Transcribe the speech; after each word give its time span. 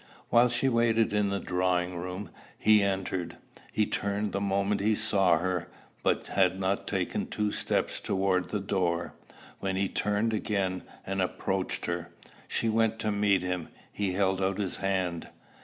While 0.29 0.49
she 0.49 0.67
waited 0.67 1.13
in 1.13 1.29
the 1.29 1.39
drawing 1.39 1.95
room, 1.95 2.31
he 2.57 2.81
entered. 2.81 3.37
He 3.71 3.85
turned 3.85 4.31
the 4.31 4.41
moment 4.41 4.81
he 4.81 4.95
saw 4.95 5.37
her, 5.37 5.67
but 6.01 6.25
had 6.25 6.59
not 6.59 6.87
taken 6.87 7.27
two 7.27 7.51
steps 7.51 7.99
towards 7.99 8.51
the 8.51 8.59
door, 8.59 9.13
when 9.59 9.75
he 9.75 9.87
turned 9.87 10.33
again, 10.33 10.81
and 11.05 11.21
approached 11.21 11.85
her. 11.85 12.09
She 12.47 12.67
went 12.67 12.97
to 12.97 13.11
meet 13.11 13.43
him. 13.43 13.69
He 13.91 14.13
held 14.13 14.41
out 14.41 14.57
his 14.57 14.77
hand. 14.77 15.27